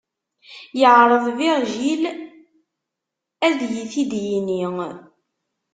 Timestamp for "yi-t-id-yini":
3.73-4.61